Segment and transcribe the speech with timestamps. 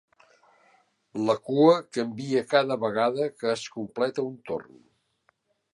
[1.27, 4.85] La cua canvia cada vegada que es completa un torn.